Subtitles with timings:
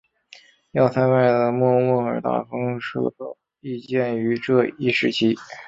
[0.71, 5.35] 要塞外的莫卧尔大篷车道亦建于这一时期。